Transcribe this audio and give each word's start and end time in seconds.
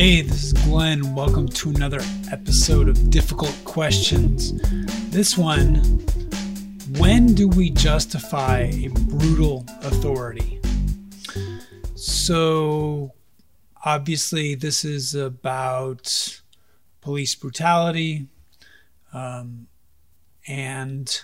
Hey, 0.00 0.22
this 0.22 0.44
is 0.44 0.52
Glenn. 0.54 1.14
Welcome 1.14 1.46
to 1.48 1.68
another 1.68 2.00
episode 2.32 2.88
of 2.88 3.10
Difficult 3.10 3.54
Questions. 3.66 4.54
This 5.10 5.36
one 5.36 5.74
When 6.96 7.34
do 7.34 7.46
we 7.46 7.68
justify 7.68 8.60
a 8.60 8.88
brutal 8.88 9.66
authority? 9.82 10.58
So, 11.96 13.12
obviously, 13.84 14.54
this 14.54 14.86
is 14.86 15.14
about 15.14 16.40
police 17.02 17.34
brutality. 17.34 18.26
Um, 19.12 19.66
and 20.48 21.22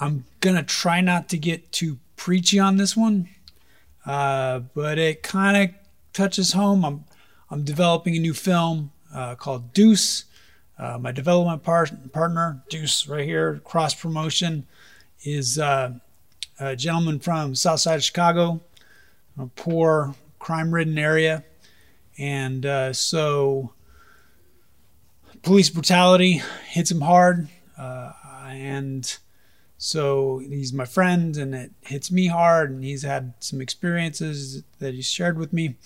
I'm 0.00 0.24
going 0.40 0.56
to 0.56 0.64
try 0.64 1.00
not 1.00 1.28
to 1.28 1.38
get 1.38 1.70
too 1.70 2.00
preachy 2.16 2.58
on 2.58 2.76
this 2.76 2.96
one, 2.96 3.28
uh, 4.04 4.62
but 4.74 4.98
it 4.98 5.22
kind 5.22 5.56
of 5.56 5.76
touches 6.12 6.54
home. 6.54 6.84
I'm, 6.84 7.04
I'm 7.50 7.64
developing 7.64 8.16
a 8.16 8.18
new 8.18 8.34
film 8.34 8.92
uh, 9.14 9.34
called 9.34 9.72
Deuce. 9.72 10.24
Uh, 10.78 10.98
my 10.98 11.12
development 11.12 11.62
par- 11.62 11.88
partner, 12.12 12.62
Deuce, 12.68 13.06
right 13.06 13.24
here, 13.24 13.60
cross 13.64 13.94
promotion, 13.94 14.66
is 15.22 15.58
uh, 15.58 15.92
a 16.58 16.74
gentleman 16.76 17.20
from 17.20 17.54
South 17.54 17.80
Side 17.80 17.96
of 17.96 18.04
Chicago, 18.04 18.60
a 19.38 19.46
poor, 19.46 20.14
crime 20.38 20.72
ridden 20.72 20.98
area. 20.98 21.44
And 22.18 22.66
uh, 22.66 22.92
so 22.92 23.72
police 25.42 25.70
brutality 25.70 26.42
hits 26.66 26.90
him 26.90 27.02
hard. 27.02 27.48
Uh, 27.78 28.12
and 28.46 29.16
so 29.78 30.38
he's 30.38 30.72
my 30.72 30.84
friend 30.84 31.36
and 31.36 31.54
it 31.54 31.72
hits 31.82 32.10
me 32.10 32.28
hard 32.28 32.70
and 32.70 32.84
he's 32.84 33.02
had 33.02 33.34
some 33.40 33.60
experiences 33.60 34.62
that 34.78 34.94
he's 34.94 35.08
shared 35.08 35.38
with 35.38 35.52
me 35.52 35.76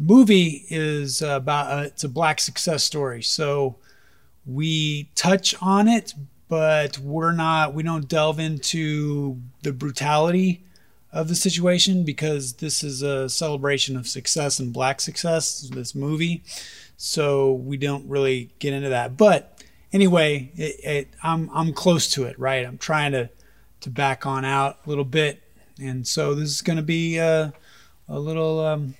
movie 0.00 0.64
is 0.68 1.22
about 1.22 1.84
it's 1.84 2.04
a 2.04 2.08
black 2.08 2.40
success 2.40 2.84
story. 2.84 3.22
So 3.22 3.76
we 4.46 5.10
touch 5.14 5.54
on 5.60 5.88
it 5.88 6.14
but 6.48 6.98
we're 6.98 7.32
not 7.32 7.74
we 7.74 7.82
don't 7.82 8.08
delve 8.08 8.38
into 8.38 9.40
the 9.62 9.72
brutality 9.72 10.64
of 11.12 11.28
the 11.28 11.34
situation 11.34 12.04
because 12.04 12.54
this 12.54 12.84
is 12.84 13.02
a 13.02 13.28
celebration 13.28 13.96
of 13.96 14.06
success 14.06 14.58
and 14.58 14.72
black 14.72 15.00
success 15.00 15.60
this 15.72 15.94
movie. 15.94 16.42
So 16.96 17.52
we 17.52 17.76
don't 17.76 18.08
really 18.08 18.50
get 18.58 18.74
into 18.74 18.88
that. 18.90 19.16
But 19.16 19.62
anyway, 19.92 20.52
it, 20.56 20.84
it, 20.84 21.08
I'm 21.22 21.50
I'm 21.52 21.72
close 21.72 22.08
to 22.12 22.24
it, 22.24 22.38
right? 22.38 22.66
I'm 22.66 22.78
trying 22.78 23.12
to 23.12 23.30
to 23.80 23.90
back 23.90 24.26
on 24.26 24.44
out 24.44 24.78
a 24.86 24.88
little 24.88 25.04
bit, 25.04 25.42
and 25.80 26.06
so 26.06 26.34
this 26.34 26.50
is 26.50 26.62
going 26.62 26.78
to 26.78 26.82
be 26.82 27.18
a, 27.18 27.52
a 28.08 28.18
little 28.18 28.60
um, 28.60 28.94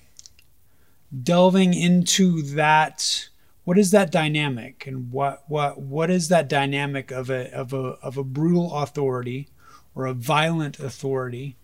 delving 1.23 1.73
into 1.73 2.41
that. 2.41 3.29
What 3.63 3.77
is 3.77 3.91
that 3.91 4.11
dynamic, 4.11 4.87
and 4.87 5.11
what 5.11 5.43
what 5.47 5.79
what 5.79 6.09
is 6.09 6.29
that 6.29 6.47
dynamic 6.47 7.11
of 7.11 7.29
a 7.29 7.53
of 7.53 7.73
a 7.73 7.97
of 8.01 8.17
a 8.17 8.23
brutal 8.23 8.73
authority 8.73 9.49
or 9.93 10.05
a 10.05 10.13
violent 10.13 10.79
authority, 10.79 11.57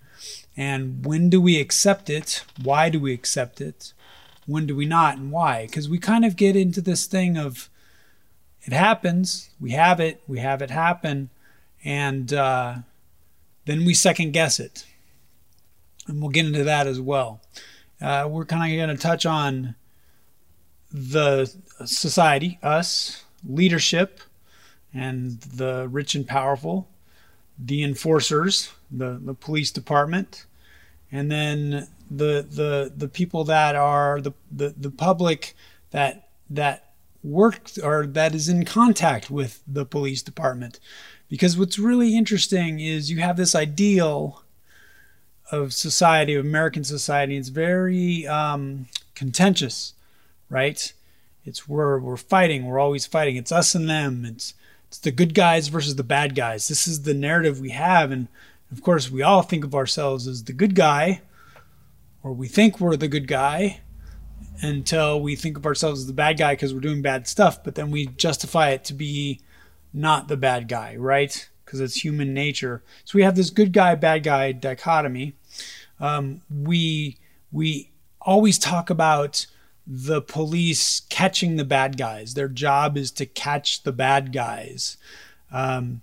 and 0.58 1.06
when 1.06 1.30
do 1.30 1.40
we 1.40 1.60
accept 1.60 2.10
it? 2.10 2.44
Why 2.62 2.90
do 2.90 3.00
we 3.00 3.14
accept 3.14 3.62
it? 3.62 3.94
When 4.46 4.66
do 4.66 4.76
we 4.76 4.86
not, 4.86 5.18
and 5.18 5.32
why? 5.32 5.66
Because 5.66 5.88
we 5.88 5.98
kind 5.98 6.26
of 6.26 6.36
get 6.36 6.58
into 6.58 6.82
this 6.82 7.06
thing 7.06 7.38
of 7.38 7.70
it 8.66 8.74
happens. 8.74 9.50
We 9.60 9.72
have 9.72 10.00
it. 10.00 10.22
We 10.28 10.40
have 10.40 10.62
it 10.62 10.70
happen. 10.70 11.30
And 11.84 12.34
uh, 12.34 12.76
then 13.66 13.86
we 13.86 13.94
second 13.94 14.32
guess 14.32 14.60
it. 14.60 14.86
And 16.08 16.22
we'll 16.22 16.30
get 16.30 16.46
into 16.46 16.64
that 16.64 16.88
as 16.88 17.00
well. 17.00 17.42
Uh, 18.04 18.28
we're 18.30 18.44
kind 18.44 18.70
of 18.74 18.78
going 18.78 18.96
to 18.96 19.02
touch 19.02 19.26
on 19.26 19.76
the 20.92 21.50
society, 21.86 22.60
us, 22.62 23.24
leadership, 23.48 24.20
and 24.94 25.40
the 25.42 25.88
rich 25.90 26.14
and 26.14 26.28
powerful, 26.28 26.90
the 27.58 27.82
enforcers, 27.82 28.74
the, 28.92 29.22
the 29.24 29.34
police 29.34 29.72
department, 29.72 30.46
and 31.12 31.32
then 31.32 31.88
the 32.12 32.46
the 32.48 32.92
the 32.96 33.08
people 33.08 33.46
that 33.46 33.76
are 33.76 34.20
the, 34.20 34.34
the, 34.52 34.74
the 34.78 34.92
public 34.92 35.56
that 35.92 36.28
that 36.50 36.92
works 37.24 37.78
or 37.78 38.06
that 38.06 38.36
is 38.36 38.50
in 38.50 38.66
contact 38.66 39.32
with 39.32 39.64
the 39.66 39.86
police 39.86 40.22
department. 40.22 40.80
Because 41.30 41.58
what's 41.58 41.80
really 41.80 42.18
interesting 42.18 42.80
is 42.82 43.10
you 43.10 43.22
have 43.22 43.38
this 43.38 43.56
ideal 43.56 44.43
of 45.52 45.74
society, 45.74 46.36
of 46.36 46.46
American 46.46 46.84
society. 46.84 47.38
It's 47.38 47.50
very 47.50 48.26
um, 48.28 48.88
contentious, 49.16 49.94
right? 50.50 50.94
It's 51.46 51.68
where 51.68 52.00
we're 52.00 52.18
fighting. 52.18 52.66
We're 52.66 52.80
always 52.80 53.06
fighting. 53.06 53.36
It's 53.36 53.52
us 53.52 53.76
and 53.76 53.90
them. 53.90 54.26
It's 54.26 54.54
it's 54.88 55.00
the 55.00 55.12
good 55.12 55.34
guys 55.34 55.70
versus 55.70 55.96
the 55.96 56.04
bad 56.04 56.36
guys. 56.36 56.68
This 56.68 56.88
is 56.88 57.02
the 57.02 57.16
narrative 57.16 57.60
we 57.60 57.72
have, 57.72 58.12
and 58.12 58.28
of 58.72 58.84
course, 58.84 59.10
we 59.10 59.24
all 59.24 59.42
think 59.42 59.64
of 59.64 59.74
ourselves 59.74 60.28
as 60.28 60.44
the 60.44 60.54
good 60.54 60.76
guy, 60.76 61.22
or 62.22 62.32
we 62.32 62.48
think 62.48 62.80
we're 62.80 62.96
the 62.96 63.08
good 63.08 63.28
guy, 63.28 63.82
until 64.62 65.20
we 65.20 65.36
think 65.36 65.58
of 65.58 65.66
ourselves 65.66 66.02
as 66.02 66.08
the 66.08 66.14
bad 66.14 66.38
guy 66.38 66.54
because 66.54 66.74
we're 66.74 66.80
doing 66.80 67.02
bad 67.02 67.28
stuff, 67.28 67.64
but 67.64 67.76
then 67.76 67.92
we 67.92 68.08
justify 68.08 68.70
it 68.70 68.84
to 68.86 68.94
be 68.94 69.42
not 69.94 70.28
the 70.28 70.38
bad 70.38 70.68
guy, 70.68 70.96
right? 70.96 71.50
Because 71.74 71.90
it's 71.90 72.04
human 72.04 72.36
nature. 72.36 72.84
So 73.04 73.18
we 73.18 73.24
have 73.24 73.36
this 73.36 73.50
good 73.50 73.74
guy, 73.74 73.96
bad 73.96 74.22
guy 74.22 74.52
dichotomy. 74.52 75.34
Um, 76.00 76.42
we 76.54 77.18
we 77.52 77.90
always 78.22 78.60
talk 78.60 78.92
about 78.92 79.48
the 79.88 80.22
police 80.22 81.02
catching 81.10 81.56
the 81.56 81.66
bad 81.66 81.98
guys. 81.98 82.36
Their 82.36 82.48
job 82.48 82.96
is 82.96 83.10
to 83.14 83.26
catch 83.26 83.82
the 83.82 83.92
bad 83.92 84.32
guys. 84.32 84.98
Um, 85.52 86.02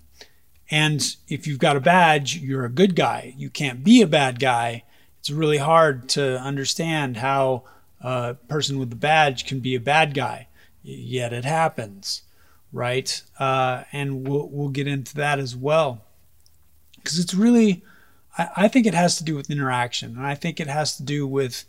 and 0.69 1.15
if 1.29 1.47
you've 1.47 1.59
got 1.59 1.77
a 1.77 1.81
badge, 1.81 2.35
you're 2.35 2.65
a 2.65 2.69
good 2.69 2.93
guy. 2.93 3.33
You 3.37 3.49
can't 3.49 3.81
be 3.81 4.01
a 4.01 4.07
bad 4.07 4.41
guy. 4.41 4.83
It's 5.21 5.29
really 5.29 5.59
hard 5.59 6.09
to 6.09 6.37
understand 6.37 7.15
how 7.15 7.63
a 8.01 8.33
person 8.33 8.77
with 8.77 8.91
a 8.91 8.97
badge 8.97 9.45
can 9.45 9.61
be 9.61 9.75
a 9.75 9.79
bad 9.79 10.13
guy, 10.13 10.49
yet 10.83 11.31
it 11.31 11.45
happens, 11.45 12.23
right? 12.71 13.21
Uh, 13.39 13.83
and 13.91 14.27
we'll 14.27 14.49
we'll 14.49 14.69
get 14.69 14.87
into 14.87 15.15
that 15.15 15.39
as 15.39 15.55
well, 15.55 16.03
because 16.95 17.19
it's 17.19 17.33
really, 17.33 17.83
I, 18.37 18.49
I 18.55 18.67
think 18.67 18.85
it 18.85 18.93
has 18.93 19.17
to 19.17 19.23
do 19.23 19.35
with 19.35 19.49
interaction, 19.49 20.17
and 20.17 20.25
I 20.25 20.35
think 20.35 20.59
it 20.59 20.67
has 20.67 20.97
to 20.97 21.03
do 21.03 21.27
with 21.27 21.65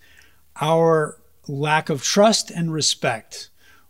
our 0.60 1.18
lack 1.48 1.88
of 1.88 2.02
trust 2.02 2.50
and 2.50 2.72
respect. 2.72 3.48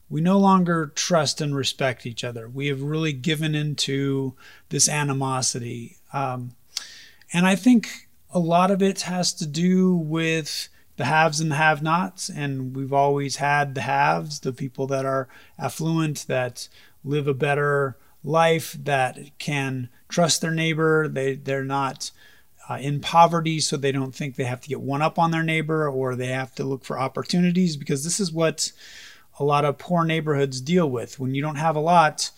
We 0.09 0.21
no 0.21 0.39
longer 0.39 0.93
trust 0.95 1.41
and 1.41 1.57
respect 1.57 2.05
each 2.05 2.23
other. 2.23 2.47
We 2.47 2.67
have 2.67 2.83
really 2.83 3.15
given 3.15 3.55
into 3.55 4.35
this 4.69 4.87
animosity. 4.87 5.97
Um, 6.13 6.53
and 7.33 7.47
I 7.47 7.57
think 7.57 8.09
a 8.31 8.39
lot 8.39 8.71
of 8.71 8.83
it 8.83 9.03
has 9.03 9.33
to 9.35 9.47
do 9.47 9.95
with 9.95 10.69
the 10.99 11.07
haves 11.07 11.41
and 11.41 11.51
the 11.51 11.57
have 11.57 11.83
nots. 11.83 12.29
And 12.29 12.77
we've 12.77 12.93
always 12.93 13.37
had 13.37 13.75
the 13.75 13.81
haves, 13.81 14.41
the 14.41 14.53
people 14.53 14.87
that 14.89 15.07
are 15.07 15.29
affluent, 15.59 16.27
that 16.29 16.69
live 17.05 17.27
a 17.27 17.35
better 17.35 17.97
life, 18.25 18.77
that 18.85 19.19
can 19.39 19.89
trust 20.09 20.41
their 20.41 20.51
neighbor. 20.53 21.09
They, 21.09 21.35
they're 21.35 21.65
not 21.65 22.11
uh, 22.69 22.75
in 22.75 23.01
poverty, 23.01 23.61
so 23.61 23.77
they 23.77 23.93
don't 23.93 24.15
think 24.15 24.37
they 24.37 24.45
have 24.45 24.61
to 24.61 24.69
get 24.69 24.81
one 24.81 25.03
up 25.03 25.19
on 25.19 25.31
their 25.31 25.43
neighbor 25.43 25.89
or 25.89 26.15
they 26.15 26.29
have 26.29 26.55
to 26.57 26.65
look 26.65 26.85
for 26.85 26.99
opportunities 26.99 27.77
because 27.77 28.05
this 28.05 28.21
is 28.21 28.33
what 28.33 28.73
a 29.39 29.45
lot 29.45 29.65
of 29.65 29.79
poor 29.79 30.05
neighborhoods 30.05 30.61
deal 30.61 30.89
with. 30.89 31.19
When 31.19 31.35
you 31.35 31.43
don't 31.43 31.57
have 31.57 31.75
a 31.75 31.81
lot, 31.81 32.31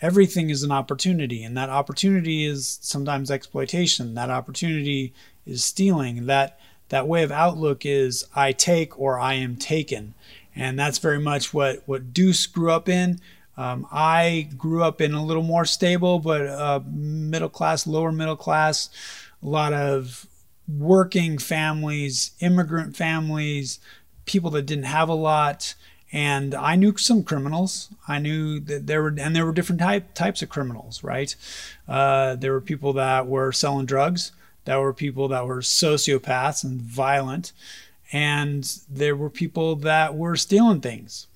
everything 0.00 0.50
is 0.50 0.62
an 0.62 0.72
opportunity, 0.72 1.44
and 1.44 1.56
that 1.56 1.68
opportunity 1.68 2.46
is 2.46 2.78
sometimes 2.80 3.30
exploitation. 3.30 4.14
That 4.14 4.30
opportunity 4.30 5.12
is 5.44 5.64
stealing. 5.64 6.26
That 6.26 6.58
that 6.88 7.08
way 7.08 7.22
of 7.22 7.32
outlook 7.32 7.84
is 7.84 8.24
I 8.34 8.52
take 8.52 8.98
or 8.98 9.18
I 9.18 9.34
am 9.34 9.56
taken. 9.56 10.14
And 10.54 10.78
that's 10.78 10.98
very 10.98 11.18
much 11.18 11.52
what, 11.52 11.82
what 11.86 12.14
Deuce 12.14 12.46
grew 12.46 12.70
up 12.70 12.88
in. 12.88 13.20
Um, 13.56 13.86
I 13.90 14.48
grew 14.56 14.82
up 14.82 15.00
in 15.00 15.14
a 15.14 15.24
little 15.24 15.42
more 15.42 15.64
stable, 15.64 16.18
but 16.18 16.46
uh, 16.46 16.80
middle 16.86 17.48
class, 17.48 17.86
lower 17.86 18.12
middle 18.12 18.36
class, 18.36 18.90
a 19.42 19.46
lot 19.46 19.72
of 19.72 20.26
working 20.68 21.38
families, 21.38 22.32
immigrant 22.40 22.96
families, 22.96 23.78
people 24.26 24.50
that 24.50 24.66
didn't 24.66 24.84
have 24.84 25.08
a 25.08 25.14
lot. 25.14 25.74
And 26.12 26.54
I 26.54 26.76
knew 26.76 26.96
some 26.96 27.22
criminals. 27.22 27.88
I 28.06 28.18
knew 28.18 28.60
that 28.60 28.86
there 28.86 29.02
were, 29.02 29.14
and 29.18 29.34
there 29.34 29.44
were 29.44 29.52
different 29.52 29.80
type, 29.80 30.14
types 30.14 30.42
of 30.42 30.48
criminals, 30.48 31.02
right? 31.02 31.34
Uh, 31.88 32.36
there 32.36 32.52
were 32.52 32.60
people 32.60 32.92
that 32.94 33.26
were 33.26 33.52
selling 33.52 33.86
drugs 33.86 34.32
that 34.66 34.80
were 34.80 34.92
people 34.92 35.28
that 35.28 35.46
were 35.46 35.60
sociopaths 35.60 36.62
and 36.62 36.80
violent, 36.82 37.52
and 38.12 38.80
there 38.90 39.16
were 39.16 39.30
people 39.30 39.76
that 39.76 40.14
were 40.14 40.36
stealing 40.36 40.80
things. 40.80 41.28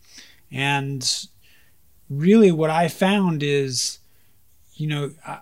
And 0.52 1.26
really, 2.10 2.52
what 2.52 2.70
I 2.70 2.88
found 2.88 3.42
is, 3.42 4.00
you 4.74 4.88
know, 4.88 5.12
I, 5.26 5.38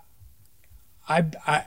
I, 1.09 1.25
I, 1.47 1.65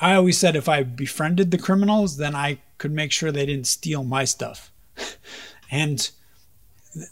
I 0.00 0.14
always 0.14 0.38
said 0.38 0.56
if 0.56 0.68
I 0.68 0.84
befriended 0.84 1.50
the 1.50 1.58
criminals, 1.58 2.18
then 2.18 2.36
I 2.36 2.60
could 2.78 2.92
make 2.92 3.12
sure 3.12 3.32
they 3.32 3.46
didn't 3.46 3.66
steal 3.66 4.04
my 4.04 4.24
stuff. 4.24 4.70
and 5.70 6.10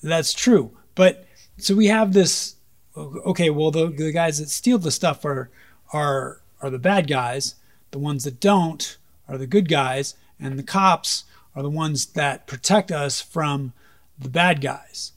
That's 0.02 0.32
true. 0.32 0.76
But 0.94 1.26
so 1.58 1.74
we 1.74 1.88
have 1.88 2.12
this. 2.12 2.56
Okay, 2.96 3.50
well, 3.50 3.72
the, 3.72 3.88
the 3.88 4.12
guys 4.12 4.38
that 4.38 4.50
steal 4.50 4.78
the 4.78 4.92
stuff 4.92 5.24
are 5.24 5.50
are 5.92 6.40
are 6.60 6.70
the 6.70 6.78
bad 6.78 7.08
guys. 7.08 7.56
The 7.90 7.98
ones 7.98 8.24
that 8.24 8.40
don't 8.40 8.96
are 9.28 9.38
the 9.38 9.48
good 9.48 9.68
guys, 9.68 10.14
and 10.38 10.58
the 10.58 10.62
cops 10.62 11.24
are 11.56 11.62
the 11.62 11.70
ones 11.70 12.06
that 12.06 12.46
protect 12.46 12.92
us 12.92 13.20
from 13.20 13.72
the 14.18 14.28
bad 14.28 14.60
guys. 14.60 15.12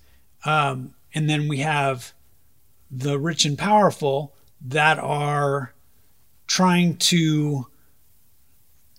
Um, 0.45 0.94
and 1.15 1.29
then 1.29 1.47
we 1.47 1.59
have 1.59 2.13
the 2.91 3.17
rich 3.17 3.45
and 3.45 3.57
powerful 3.57 4.35
that 4.61 4.99
are 4.99 5.73
trying 6.45 6.97
to 6.97 7.67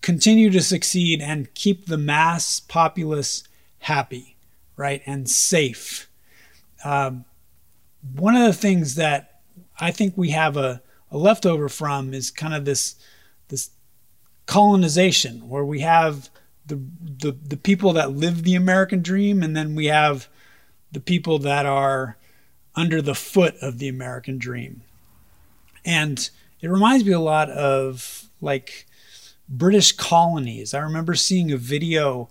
continue 0.01 0.51
to 0.51 0.63
succeed 0.63 1.21
and 1.21 1.53
keep 1.55 1.87
the 1.87 1.99
mass 1.99 2.59
populace 2.59 3.45
happy, 3.81 4.37
right, 4.77 5.03
and 5.07 5.29
safe. 5.29 6.09
Um, 6.85 7.25
one 8.15 8.35
of 8.35 8.47
the 8.47 8.53
things 8.53 8.95
that 8.95 9.41
I 9.79 9.91
think 9.91 10.17
we 10.17 10.31
have 10.31 10.57
a, 10.57 10.83
a 11.11 11.19
leftover 11.19 11.69
from 11.69 12.15
is 12.15 12.31
kind 12.31 12.55
of 12.55 12.65
this 12.65 12.97
this 13.49 13.71
colonization 14.47 15.49
where 15.49 15.65
we 15.65 15.81
have 15.81 16.31
the, 16.67 16.81
the 17.01 17.33
the 17.33 17.57
people 17.57 17.93
that 17.95 18.13
live 18.13 18.43
the 18.43 18.55
American 18.55 19.03
dream 19.03 19.43
and 19.43 19.57
then 19.57 19.75
we 19.75 19.87
have 19.87 20.29
the 20.93 21.01
people 21.01 21.39
that 21.41 21.67
are 21.67 22.17
under 22.75 23.01
the 23.01 23.15
foot 23.15 23.57
of 23.61 23.79
the 23.79 23.89
American 23.89 24.39
dream. 24.39 24.83
And 25.85 26.29
it 26.61 26.69
reminds 26.69 27.05
me 27.05 27.13
a 27.13 27.21
lot 27.21 27.51
of 27.51 28.29
like 28.41 28.87
British 29.49 29.93
colonies. 29.93 30.75
I 30.75 30.79
remember 30.81 31.15
seeing 31.15 31.53
a 31.53 31.57
video 31.57 32.29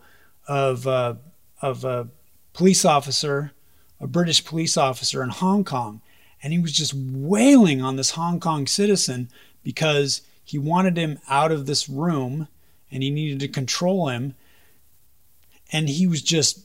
of 0.48 0.88
of 0.88 1.84
a 1.84 2.08
police 2.54 2.86
officer, 2.86 3.52
a 4.00 4.08
British 4.08 4.46
police 4.46 4.78
officer 4.78 5.24
in 5.24 5.30
Hong 5.30 5.64
Kong, 5.64 6.02
and 6.44 6.54
he 6.54 6.60
was 6.60 6.74
just 6.74 6.94
wailing 6.94 7.82
on 7.82 7.96
this 7.96 8.12
Hong 8.12 8.40
Kong 8.40 8.68
citizen 8.68 9.30
because 9.64 10.22
he 10.44 10.60
wanted 10.60 10.98
him 10.98 11.20
out 11.28 11.52
of 11.52 11.66
this 11.66 11.90
room 11.90 12.48
and 12.92 13.02
he 13.02 13.10
needed 13.10 13.40
to 13.40 13.48
control 13.48 14.10
him. 14.10 14.36
And 15.72 15.90
he 15.90 16.06
was 16.06 16.22
just 16.22 16.65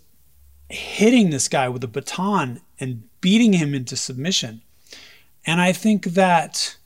hitting 0.71 1.31
this 1.31 1.49
guy 1.49 1.69
with 1.69 1.85
a 1.85 1.89
baton 1.89 2.61
and 2.79 3.03
beating 3.21 3.53
him 3.55 3.75
into 3.75 3.97
submission. 3.97 4.63
And 5.45 5.61
I 5.61 5.73
think 5.73 6.05
that 6.05 6.77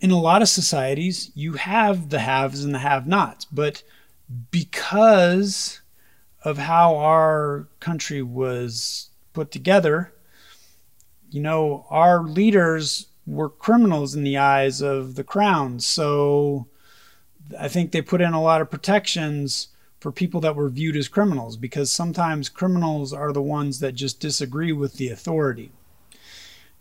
in 0.00 0.10
a 0.10 0.20
lot 0.20 0.42
of 0.42 0.48
societies, 0.48 1.30
you 1.34 1.54
have 1.54 2.10
the 2.10 2.20
haves 2.20 2.64
and 2.64 2.74
the 2.74 2.80
have 2.80 3.06
nots. 3.06 3.44
But 3.44 3.82
because 4.50 5.80
of 6.42 6.58
how 6.58 6.96
our 6.96 7.68
country 7.80 8.22
was 8.22 9.10
put 9.32 9.50
together, 9.50 10.12
you 11.30 11.40
know, 11.40 11.86
our 11.90 12.22
leaders 12.22 13.06
were 13.26 13.48
criminals 13.48 14.14
in 14.14 14.24
the 14.24 14.36
eyes 14.36 14.80
of 14.80 15.14
the 15.14 15.24
crown. 15.24 15.80
So 15.80 16.66
I 17.58 17.68
think 17.68 17.92
they 17.92 18.02
put 18.02 18.20
in 18.20 18.32
a 18.32 18.42
lot 18.42 18.60
of 18.60 18.70
protections 18.70 19.68
for 20.04 20.12
people 20.12 20.42
that 20.42 20.54
were 20.54 20.68
viewed 20.68 20.96
as 20.96 21.08
criminals 21.08 21.56
because 21.56 21.90
sometimes 21.90 22.50
criminals 22.50 23.10
are 23.14 23.32
the 23.32 23.40
ones 23.40 23.80
that 23.80 23.92
just 23.92 24.20
disagree 24.20 24.70
with 24.70 24.98
the 24.98 25.08
authority. 25.08 25.72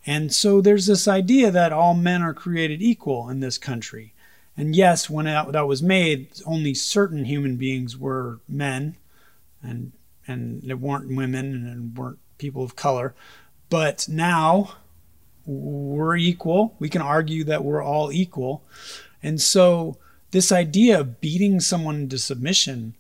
And 0.06 0.34
so 0.34 0.60
there's 0.60 0.88
this 0.88 1.08
idea 1.08 1.50
that 1.50 1.72
all 1.72 1.94
men 1.94 2.22
are 2.22 2.34
created 2.34 2.82
equal 2.82 3.30
in 3.30 3.40
this 3.40 3.58
country. 3.58 4.14
And 4.58 4.76
yes, 4.76 5.10
when 5.10 5.24
that 5.24 5.66
was 5.66 5.82
made, 5.82 6.32
only 6.46 6.74
certain 6.74 7.24
human 7.24 7.56
beings 7.56 7.98
were 7.98 8.42
men, 8.46 8.98
and 9.62 9.94
and 10.28 10.62
it 10.70 10.82
weren't 10.82 11.16
women 11.16 11.66
and 11.66 11.98
weren't 11.98 12.20
people 12.38 12.66
of 12.66 12.76
color. 12.76 13.16
But 13.70 14.06
now 14.10 14.74
we're 15.46 16.18
equal. 16.18 16.76
We 16.78 16.90
can 16.90 17.02
argue 17.02 17.46
that 17.46 17.64
we're 17.64 17.82
all 17.82 18.12
equal. 18.12 18.66
And 19.24 19.40
so 19.40 19.96
this 20.32 20.52
idea 20.52 21.00
of 21.00 21.22
beating 21.22 21.62
someone 21.62 21.96
into 21.96 22.18
submission 22.18 22.96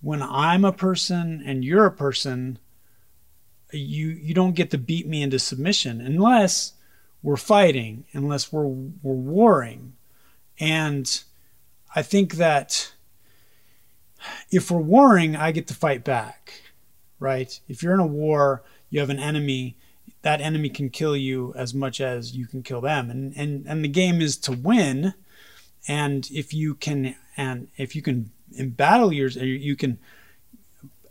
when 0.00 0.22
I'm 0.22 0.64
a 0.64 0.72
person 0.72 1.42
and 1.44 1.64
you're 1.64 1.86
a 1.86 1.92
person 1.92 2.58
you 3.72 4.08
you 4.08 4.34
don't 4.34 4.54
get 4.54 4.70
to 4.70 4.78
beat 4.78 5.06
me 5.06 5.22
into 5.22 5.38
submission 5.38 6.00
unless 6.00 6.74
we're 7.22 7.36
fighting, 7.36 8.04
unless 8.12 8.52
we're 8.52 8.66
we're 8.66 9.14
warring. 9.14 9.94
And 10.58 11.22
I 11.94 12.02
think 12.02 12.34
that 12.34 12.92
if 14.50 14.70
we're 14.70 14.80
warring, 14.80 15.36
I 15.36 15.52
get 15.52 15.66
to 15.68 15.74
fight 15.74 16.04
back, 16.04 16.52
right? 17.18 17.58
If 17.68 17.82
you're 17.82 17.94
in 17.94 18.00
a 18.00 18.06
war, 18.06 18.62
you 18.90 19.00
have 19.00 19.10
an 19.10 19.18
enemy, 19.18 19.76
that 20.22 20.40
enemy 20.40 20.68
can 20.68 20.90
kill 20.90 21.16
you 21.16 21.54
as 21.56 21.72
much 21.72 22.00
as 22.00 22.36
you 22.36 22.46
can 22.46 22.62
kill 22.62 22.80
them. 22.80 23.10
And 23.10 23.34
and 23.36 23.66
and 23.66 23.84
the 23.84 23.88
game 23.88 24.20
is 24.20 24.36
to 24.38 24.52
win. 24.52 25.14
And 25.88 26.28
if 26.30 26.52
you 26.52 26.74
can 26.74 27.16
and 27.36 27.68
if 27.76 27.96
you 27.96 28.02
can 28.02 28.30
in 28.52 28.70
battle 28.70 29.12
yours 29.12 29.36
you 29.36 29.76
can 29.76 29.98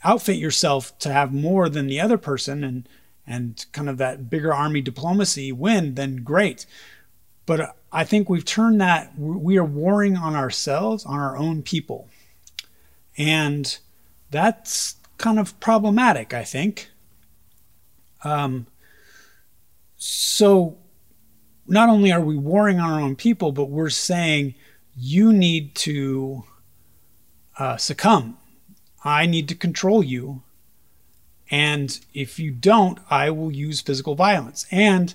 outfit 0.03 0.37
yourself 0.37 0.97
to 0.99 1.11
have 1.11 1.33
more 1.33 1.69
than 1.69 1.87
the 1.87 1.99
other 1.99 2.17
person 2.17 2.63
and 2.63 2.87
and 3.29 3.67
kind 3.73 3.87
of 3.87 3.99
that 3.99 4.27
bigger 4.27 4.51
army 4.51 4.81
diplomacy 4.81 5.51
win, 5.51 5.93
then 5.93 6.23
great. 6.23 6.65
But 7.45 7.75
I 7.91 8.03
think 8.03 8.27
we've 8.27 8.43
turned 8.43 8.81
that 8.81 9.13
we 9.17 9.57
are 9.57 9.63
warring 9.63 10.17
on 10.17 10.35
ourselves, 10.35 11.05
on 11.05 11.19
our 11.19 11.37
own 11.37 11.61
people. 11.61 12.09
And 13.19 13.77
that's 14.31 14.95
kind 15.19 15.37
of 15.37 15.59
problematic, 15.59 16.33
I 16.33 16.43
think. 16.43 16.89
Um, 18.23 18.65
so 19.95 20.77
not 21.67 21.87
only 21.87 22.11
are 22.11 22.21
we 22.21 22.35
warring 22.35 22.79
on 22.79 22.89
our 22.89 22.99
own 22.99 23.15
people, 23.15 23.51
but 23.51 23.69
we're 23.69 23.91
saying 23.91 24.55
you 24.97 25.31
need 25.31 25.75
to 25.75 26.43
uh, 27.59 27.77
succumb 27.77 28.37
I 29.03 29.25
need 29.25 29.47
to 29.49 29.55
control 29.55 30.03
you. 30.03 30.43
And 31.51 31.99
if 32.13 32.37
you 32.37 32.51
don't, 32.51 32.99
I 33.09 33.31
will 33.31 33.51
use 33.51 33.81
physical 33.81 34.15
violence. 34.15 34.65
And 34.71 35.13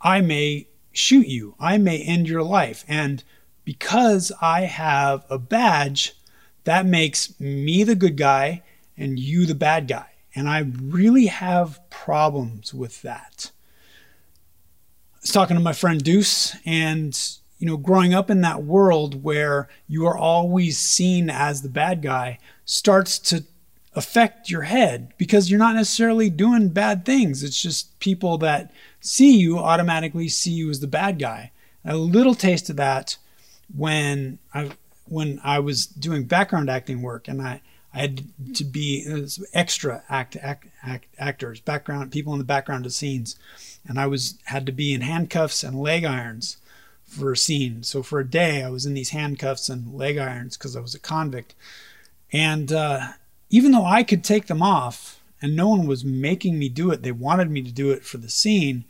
I 0.00 0.20
may 0.20 0.68
shoot 0.92 1.28
you. 1.28 1.54
I 1.60 1.78
may 1.78 2.02
end 2.02 2.28
your 2.28 2.42
life. 2.42 2.84
And 2.88 3.22
because 3.64 4.32
I 4.40 4.62
have 4.62 5.24
a 5.30 5.38
badge, 5.38 6.14
that 6.64 6.86
makes 6.86 7.38
me 7.38 7.84
the 7.84 7.94
good 7.94 8.16
guy 8.16 8.62
and 8.96 9.18
you 9.18 9.46
the 9.46 9.54
bad 9.54 9.88
guy. 9.88 10.06
And 10.34 10.48
I 10.48 10.60
really 10.80 11.26
have 11.26 11.78
problems 11.90 12.72
with 12.72 13.02
that. 13.02 13.50
I 15.14 15.18
was 15.20 15.30
talking 15.30 15.56
to 15.56 15.62
my 15.62 15.74
friend 15.74 16.02
Deuce, 16.02 16.56
and 16.64 17.18
you 17.62 17.68
know, 17.68 17.76
growing 17.76 18.12
up 18.12 18.28
in 18.28 18.40
that 18.40 18.64
world 18.64 19.22
where 19.22 19.68
you 19.86 20.04
are 20.04 20.18
always 20.18 20.76
seen 20.76 21.30
as 21.30 21.62
the 21.62 21.68
bad 21.68 22.02
guy 22.02 22.36
starts 22.64 23.20
to 23.20 23.44
affect 23.94 24.50
your 24.50 24.62
head 24.62 25.12
because 25.16 25.48
you're 25.48 25.60
not 25.60 25.76
necessarily 25.76 26.28
doing 26.28 26.70
bad 26.70 27.04
things. 27.04 27.44
It's 27.44 27.62
just 27.62 27.96
people 28.00 28.36
that 28.38 28.72
see 28.98 29.36
you 29.36 29.60
automatically 29.60 30.28
see 30.28 30.50
you 30.50 30.70
as 30.70 30.80
the 30.80 30.88
bad 30.88 31.20
guy. 31.20 31.52
A 31.84 31.96
little 31.96 32.34
taste 32.34 32.68
of 32.68 32.74
that 32.78 33.16
when 33.72 34.40
I 34.52 34.72
when 35.04 35.40
I 35.44 35.60
was 35.60 35.86
doing 35.86 36.24
background 36.24 36.68
acting 36.68 37.00
work 37.00 37.28
and 37.28 37.40
I 37.40 37.62
I 37.94 38.00
had 38.00 38.24
to 38.54 38.64
be 38.64 39.06
uh, 39.08 39.28
extra 39.52 40.02
act, 40.08 40.34
act, 40.34 40.66
act, 40.82 41.06
actors, 41.16 41.60
background 41.60 42.10
people 42.10 42.32
in 42.32 42.40
the 42.40 42.44
background 42.44 42.86
of 42.86 42.92
scenes, 42.92 43.36
and 43.86 44.00
I 44.00 44.08
was 44.08 44.36
had 44.46 44.66
to 44.66 44.72
be 44.72 44.92
in 44.92 45.02
handcuffs 45.02 45.62
and 45.62 45.78
leg 45.78 46.04
irons 46.04 46.56
for 47.12 47.32
a 47.32 47.36
scene. 47.36 47.82
So 47.82 48.02
for 48.02 48.20
a 48.20 48.28
day, 48.28 48.62
I 48.62 48.70
was 48.70 48.86
in 48.86 48.94
these 48.94 49.10
handcuffs 49.10 49.68
and 49.68 49.94
leg 49.94 50.18
irons 50.18 50.56
because 50.56 50.76
I 50.76 50.80
was 50.80 50.94
a 50.94 51.00
convict. 51.00 51.54
And 52.32 52.72
uh, 52.72 53.12
even 53.50 53.72
though 53.72 53.84
I 53.84 54.02
could 54.02 54.24
take 54.24 54.46
them 54.46 54.62
off 54.62 55.20
and 55.40 55.54
no 55.54 55.68
one 55.68 55.86
was 55.86 56.04
making 56.04 56.58
me 56.58 56.68
do 56.68 56.90
it, 56.90 57.02
they 57.02 57.12
wanted 57.12 57.50
me 57.50 57.62
to 57.62 57.72
do 57.72 57.90
it 57.90 58.04
for 58.04 58.18
the 58.18 58.30
scene, 58.30 58.84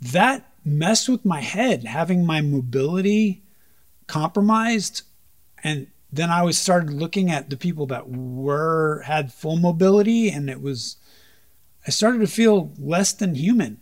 that 0.00 0.52
messed 0.64 1.08
with 1.08 1.24
my 1.24 1.40
head, 1.40 1.84
having 1.84 2.24
my 2.24 2.40
mobility 2.40 3.42
compromised. 4.06 5.02
And 5.64 5.88
then 6.12 6.30
I 6.30 6.42
was 6.42 6.58
started 6.58 6.92
looking 6.92 7.30
at 7.30 7.50
the 7.50 7.56
people 7.56 7.86
that 7.86 8.08
were 8.08 9.02
had 9.02 9.32
full 9.32 9.56
mobility 9.56 10.30
and 10.30 10.48
it 10.48 10.60
was 10.60 10.96
I 11.86 11.90
started 11.90 12.18
to 12.20 12.26
feel 12.26 12.72
less 12.78 13.12
than 13.12 13.36
human. 13.36 13.80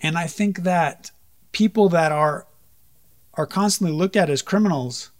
And 0.00 0.16
I 0.16 0.26
think 0.26 0.60
that 0.60 1.10
people 1.50 1.88
that 1.90 2.12
are 2.12 2.46
are 3.34 3.46
constantly 3.46 3.96
looked 3.96 4.16
at 4.16 4.30
as 4.30 4.42
criminals 4.42 5.10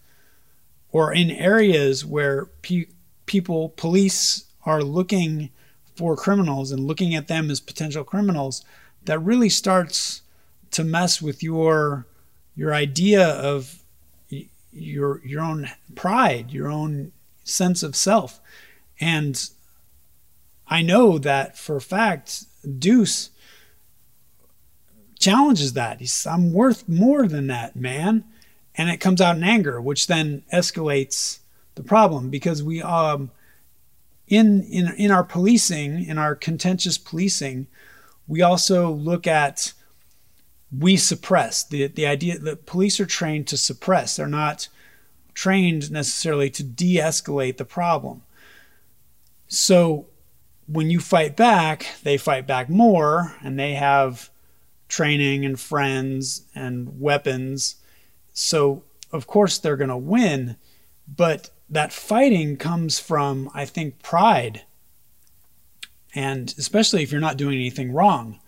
or 0.91 1.11
in 1.13 1.31
areas 1.31 2.05
where 2.05 2.45
pe- 2.61 2.85
people, 3.25 3.69
police 3.69 4.45
are 4.65 4.83
looking 4.83 5.49
for 5.95 6.15
criminals 6.15 6.71
and 6.71 6.87
looking 6.87 7.15
at 7.15 7.27
them 7.27 7.49
as 7.49 7.59
potential 7.59 8.03
criminals, 8.03 8.63
that 9.05 9.19
really 9.19 9.49
starts 9.49 10.21
to 10.71 10.83
mess 10.83 11.21
with 11.21 11.43
your 11.43 12.07
your 12.55 12.73
idea 12.73 13.27
of 13.27 13.79
your 14.71 15.23
your 15.25 15.41
own 15.41 15.69
pride, 15.95 16.51
your 16.51 16.67
own 16.67 17.11
sense 17.43 17.83
of 17.83 17.95
self. 17.95 18.39
And 18.99 19.49
I 20.67 20.81
know 20.81 21.17
that 21.17 21.57
for 21.57 21.75
a 21.75 21.81
fact, 21.81 22.45
Deuce 22.79 23.29
challenges 25.23 25.73
that. 25.73 25.99
He's, 25.99 26.25
I'm 26.25 26.53
worth 26.53 26.87
more 26.87 27.27
than 27.27 27.47
that, 27.47 27.75
man. 27.75 28.25
And 28.75 28.89
it 28.89 28.97
comes 28.97 29.21
out 29.21 29.37
in 29.37 29.43
anger, 29.43 29.79
which 29.79 30.07
then 30.07 30.43
escalates 30.51 31.39
the 31.75 31.83
problem 31.83 32.29
because 32.29 32.61
we, 32.61 32.81
um, 32.81 33.31
in, 34.27 34.63
in, 34.63 34.93
in 34.97 35.11
our 35.11 35.23
policing, 35.23 36.05
in 36.05 36.17
our 36.17 36.35
contentious 36.35 36.97
policing, 36.97 37.67
we 38.27 38.41
also 38.41 38.89
look 38.89 39.27
at 39.27 39.73
we 40.77 40.97
suppress 40.97 41.63
the, 41.63 41.87
the 41.87 42.07
idea 42.07 42.39
that 42.39 42.65
police 42.65 42.99
are 42.99 43.05
trained 43.05 43.47
to 43.47 43.57
suppress. 43.57 44.15
They're 44.15 44.27
not 44.27 44.69
trained 45.33 45.91
necessarily 45.91 46.49
to 46.49 46.63
de 46.63 46.97
escalate 46.97 47.57
the 47.57 47.65
problem. 47.65 48.23
So 49.47 50.07
when 50.67 50.89
you 50.89 50.99
fight 50.99 51.35
back, 51.35 51.87
they 52.03 52.17
fight 52.17 52.47
back 52.47 52.69
more 52.69 53.35
and 53.43 53.59
they 53.59 53.73
have 53.73 54.31
training 54.87 55.45
and 55.45 55.59
friends 55.59 56.43
and 56.53 56.99
weapons. 56.99 57.77
So, 58.33 58.83
of 59.11 59.27
course, 59.27 59.57
they're 59.57 59.77
going 59.77 59.89
to 59.89 59.97
win. 59.97 60.57
But 61.07 61.49
that 61.69 61.93
fighting 61.93 62.57
comes 62.57 62.99
from, 62.99 63.49
I 63.53 63.65
think, 63.65 64.01
pride. 64.01 64.63
And 66.15 66.53
especially 66.57 67.03
if 67.03 67.11
you're 67.11 67.21
not 67.21 67.37
doing 67.37 67.55
anything 67.55 67.91
wrong. 67.91 68.39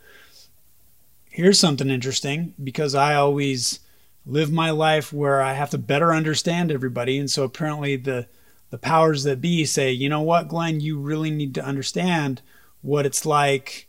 Here's 1.25 1.59
something 1.59 1.89
interesting 1.89 2.53
because 2.63 2.95
I 2.95 3.15
always 3.15 3.79
live 4.25 4.51
my 4.51 4.71
life 4.71 5.11
where 5.11 5.41
I 5.41 5.53
have 5.53 5.69
to 5.71 5.77
better 5.77 6.13
understand 6.13 6.71
everybody. 6.71 7.17
And 7.17 7.29
so 7.29 7.43
apparently 7.43 7.95
the 7.95 8.27
the 8.71 8.77
powers 8.77 9.23
that 9.23 9.41
be 9.41 9.63
say, 9.63 9.91
you 9.91 10.09
know 10.09 10.21
what, 10.21 10.47
Glenn, 10.47 10.79
you 10.81 10.99
really 10.99 11.31
need 11.31 11.53
to 11.55 11.63
understand 11.63 12.41
what 12.81 13.05
it's 13.05 13.25
like 13.25 13.87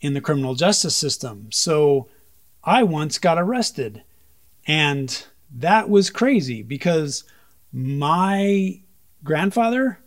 in 0.00 0.14
the 0.14 0.20
criminal 0.20 0.54
justice 0.54 0.96
system. 0.96 1.48
So 1.50 2.08
I 2.64 2.82
once 2.82 3.18
got 3.18 3.38
arrested. 3.38 4.02
And 4.66 5.24
that 5.54 5.88
was 5.88 6.10
crazy 6.10 6.62
because 6.62 7.24
my 7.72 8.80
grandfather 9.22 10.00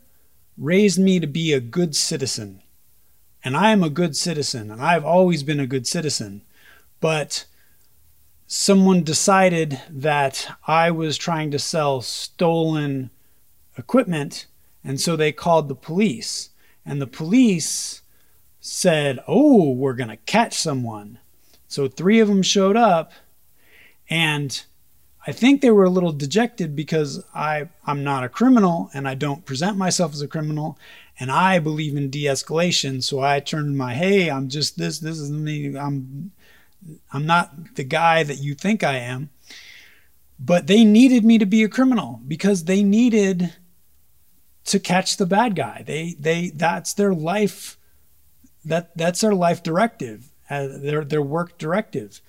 raised 0.58 1.00
me 1.00 1.20
to 1.20 1.28
be 1.28 1.54
a 1.54 1.60
good 1.60 1.96
citizen. 1.96 2.62
And 3.44 3.56
I 3.56 3.72
am 3.72 3.84
a 3.84 3.90
good 3.90 4.18
citizen, 4.18 4.70
and 4.70 4.82
I've 4.82 5.06
always 5.06 5.44
been 5.44 5.62
a 5.62 5.68
good 5.68 5.88
citizen. 5.88 6.42
But 7.00 7.46
someone 8.48 9.04
decided 9.04 9.82
that 9.90 10.58
I 10.68 10.92
was 10.92 11.18
trying 11.18 11.52
to 11.52 11.60
sell 11.60 12.02
stolen 12.02 13.12
equipment, 13.78 14.46
and 14.84 15.00
so 15.00 15.16
they 15.16 15.32
called 15.32 15.70
the 15.70 15.76
police. 15.76 16.50
And 16.86 17.02
the 17.02 17.08
police 17.08 18.02
said, 18.60 19.20
Oh, 19.28 19.72
we're 19.72 19.94
going 19.94 20.10
to 20.10 20.18
catch 20.18 20.54
someone. 20.54 21.20
So 21.68 21.88
three 21.88 22.20
of 22.20 22.28
them 22.28 22.42
showed 22.42 22.76
up, 22.76 23.12
and 24.10 24.64
I 25.28 25.32
think 25.32 25.62
they 25.62 25.70
were 25.70 25.84
a 25.84 25.90
little 25.90 26.12
dejected 26.12 26.76
because 26.76 27.24
I, 27.36 27.70
I'm 27.86 28.04
not 28.04 28.24
a 28.24 28.30
criminal 28.30 28.90
and 28.94 29.08
I 29.08 29.14
don't 29.14 29.46
present 29.46 29.78
myself 29.78 30.14
as 30.14 30.22
a 30.22 30.28
criminal. 30.28 30.80
And 31.20 31.30
I 31.30 31.60
believe 31.60 31.96
in 31.96 32.10
de 32.10 32.24
escalation. 32.24 33.04
So 33.04 33.20
I 33.20 33.40
turned 33.40 33.78
my, 33.78 33.94
hey, 33.94 34.32
I'm 34.32 34.50
just 34.50 34.78
this, 34.78 35.00
this 35.00 35.20
is 35.20 35.30
me. 35.30 35.78
I'm, 35.78 36.32
I'm 37.12 37.26
not 37.26 37.76
the 37.76 37.84
guy 37.84 38.24
that 38.24 38.40
you 38.40 38.56
think 38.56 38.84
I 38.84 38.98
am. 38.98 39.30
But 40.40 40.68
they 40.68 40.86
needed 40.86 41.26
me 41.26 41.38
to 41.38 41.46
be 41.46 41.64
a 41.64 41.70
criminal 41.70 42.22
because 42.26 42.64
they 42.64 42.82
needed 42.82 43.54
to 44.66 44.80
catch 44.80 45.18
the 45.18 45.26
bad 45.26 45.56
guy. 45.56 45.84
They 45.86 46.16
they 46.20 46.52
that's 46.52 46.94
their 46.94 47.14
life 47.14 47.78
that 48.66 48.96
that's 48.96 49.22
their 49.22 49.36
life 49.36 49.64
directive, 49.64 50.30
uh, 50.50 50.68
their 50.68 51.04
their 51.04 51.22
work 51.22 51.58
directive. 51.58 52.22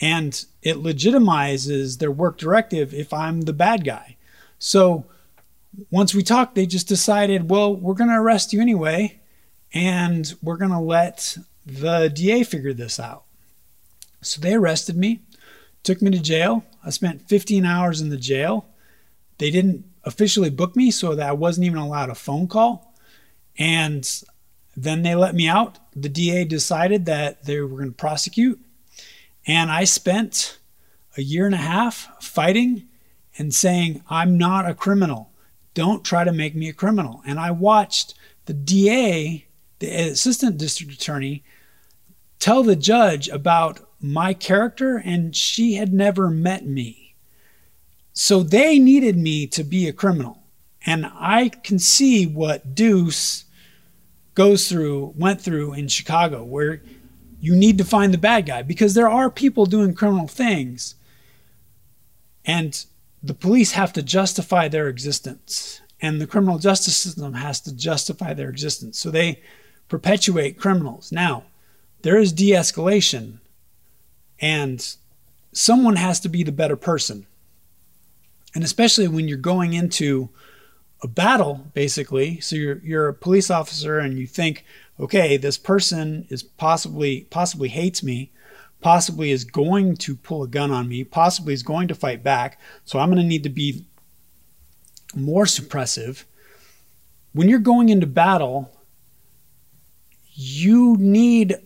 And 0.00 0.44
it 0.62 0.76
legitimizes 0.76 1.98
their 1.98 2.10
work 2.10 2.36
directive 2.36 2.92
if 2.92 3.12
I'm 3.12 3.42
the 3.42 3.52
bad 3.52 3.84
guy. 3.84 4.16
So 4.58 5.06
once 5.90 6.14
we 6.14 6.22
talked, 6.22 6.54
they 6.54 6.66
just 6.66 6.88
decided, 6.88 7.50
well, 7.50 7.74
we're 7.74 7.94
going 7.94 8.10
to 8.10 8.16
arrest 8.16 8.52
you 8.52 8.60
anyway, 8.60 9.20
and 9.72 10.34
we're 10.42 10.56
going 10.56 10.70
to 10.70 10.78
let 10.78 11.36
the 11.66 12.08
DA 12.08 12.42
figure 12.42 12.72
this 12.72 13.00
out. 13.00 13.24
So 14.20 14.40
they 14.40 14.54
arrested 14.54 14.96
me, 14.96 15.20
took 15.82 16.00
me 16.00 16.10
to 16.10 16.20
jail. 16.20 16.64
I 16.84 16.90
spent 16.90 17.28
15 17.28 17.64
hours 17.64 18.00
in 18.00 18.10
the 18.10 18.16
jail. 18.16 18.66
They 19.38 19.50
didn't 19.50 19.84
officially 20.04 20.50
book 20.50 20.76
me, 20.76 20.90
so 20.90 21.14
that 21.14 21.28
I 21.28 21.32
wasn't 21.32 21.66
even 21.66 21.78
allowed 21.78 22.10
a 22.10 22.14
phone 22.14 22.46
call. 22.46 22.94
And 23.58 24.08
then 24.76 25.02
they 25.02 25.14
let 25.14 25.34
me 25.34 25.48
out. 25.48 25.78
The 25.94 26.08
DA 26.08 26.44
decided 26.44 27.06
that 27.06 27.44
they 27.44 27.60
were 27.60 27.68
going 27.68 27.90
to 27.90 27.92
prosecute. 27.92 28.60
And 29.46 29.70
I 29.70 29.84
spent 29.84 30.58
a 31.16 31.22
year 31.22 31.46
and 31.46 31.54
a 31.54 31.58
half 31.58 32.22
fighting 32.22 32.88
and 33.38 33.54
saying, 33.54 34.02
I'm 34.08 34.38
not 34.38 34.68
a 34.68 34.74
criminal. 34.74 35.30
Don't 35.74 36.04
try 36.04 36.24
to 36.24 36.32
make 36.32 36.54
me 36.54 36.68
a 36.68 36.72
criminal. 36.72 37.22
And 37.26 37.38
I 37.38 37.50
watched 37.50 38.14
the 38.46 38.54
DA, 38.54 39.46
the 39.78 40.10
assistant 40.10 40.56
district 40.56 40.92
attorney, 40.92 41.44
tell 42.38 42.62
the 42.62 42.76
judge 42.76 43.28
about 43.28 43.80
my 44.00 44.34
character, 44.34 44.96
and 44.96 45.34
she 45.34 45.74
had 45.74 45.92
never 45.92 46.30
met 46.30 46.66
me. 46.66 47.14
So 48.12 48.42
they 48.42 48.78
needed 48.78 49.16
me 49.16 49.46
to 49.48 49.64
be 49.64 49.88
a 49.88 49.92
criminal. 49.92 50.42
And 50.86 51.10
I 51.14 51.48
can 51.48 51.78
see 51.78 52.26
what 52.26 52.74
Deuce 52.74 53.44
goes 54.34 54.68
through, 54.68 55.14
went 55.16 55.40
through 55.40 55.74
in 55.74 55.88
Chicago, 55.88 56.42
where 56.44 56.82
you 57.40 57.54
need 57.54 57.78
to 57.78 57.84
find 57.84 58.12
the 58.12 58.18
bad 58.18 58.46
guy 58.46 58.62
because 58.62 58.94
there 58.94 59.08
are 59.08 59.30
people 59.30 59.66
doing 59.66 59.94
criminal 59.94 60.26
things. 60.26 60.94
And 62.44 62.84
the 63.22 63.34
police 63.34 63.72
have 63.72 63.92
to 63.94 64.02
justify 64.02 64.68
their 64.68 64.88
existence. 64.88 65.80
And 66.00 66.20
the 66.20 66.26
criminal 66.26 66.58
justice 66.58 66.96
system 66.96 67.34
has 67.34 67.60
to 67.62 67.74
justify 67.74 68.34
their 68.34 68.50
existence. 68.50 68.98
So 68.98 69.10
they 69.10 69.40
perpetuate 69.88 70.58
criminals. 70.58 71.12
Now, 71.12 71.44
there 72.02 72.18
is 72.18 72.32
de 72.32 72.50
escalation, 72.50 73.38
and 74.40 74.94
someone 75.52 75.96
has 75.96 76.20
to 76.20 76.28
be 76.28 76.42
the 76.42 76.52
better 76.52 76.76
person. 76.76 77.26
And 78.54 78.62
especially 78.62 79.08
when 79.08 79.26
you're 79.26 79.38
going 79.38 79.72
into 79.72 80.28
a 81.02 81.08
battle, 81.08 81.66
basically, 81.74 82.40
so 82.40 82.56
you're 82.56 82.78
you're 82.78 83.08
a 83.08 83.14
police 83.14 83.50
officer 83.50 83.98
and 83.98 84.18
you 84.18 84.26
think, 84.26 84.64
okay, 84.98 85.36
this 85.36 85.58
person 85.58 86.26
is 86.30 86.42
possibly 86.42 87.22
possibly 87.30 87.68
hates 87.68 88.02
me, 88.02 88.32
possibly 88.80 89.30
is 89.30 89.44
going 89.44 89.96
to 89.96 90.16
pull 90.16 90.42
a 90.42 90.48
gun 90.48 90.70
on 90.70 90.88
me, 90.88 91.04
possibly 91.04 91.52
is 91.52 91.62
going 91.62 91.88
to 91.88 91.94
fight 91.94 92.22
back, 92.22 92.58
so 92.84 92.98
I'm 92.98 93.08
going 93.08 93.20
to 93.20 93.28
need 93.28 93.42
to 93.42 93.50
be 93.50 93.84
more 95.14 95.44
suppressive. 95.44 96.24
When 97.32 97.48
you're 97.48 97.58
going 97.58 97.88
into 97.88 98.06
battle, 98.06 98.70
you 100.32 100.96
need 100.98 101.56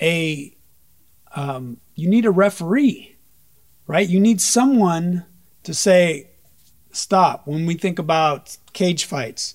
a 0.00 0.56
um, 1.36 1.78
you 1.94 2.08
need 2.08 2.26
a 2.26 2.30
referee, 2.30 3.16
right? 3.86 4.08
You 4.08 4.20
need 4.20 4.40
someone 4.40 5.24
to 5.62 5.74
say 5.74 6.30
stop 6.96 7.46
when 7.46 7.66
we 7.66 7.74
think 7.74 7.98
about 7.98 8.56
cage 8.72 9.04
fights 9.04 9.54